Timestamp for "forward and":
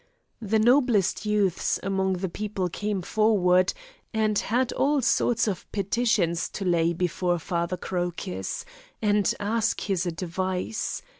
3.03-4.39